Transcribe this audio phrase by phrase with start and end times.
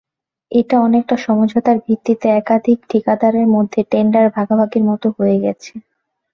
[0.51, 5.71] এটা অনেকটা সমঝোতার ভিত্তিতে একাধিক ঠিকাদারের মধ্যে টেন্ডার ভাগাভাগির মতো হয়ে গেছে।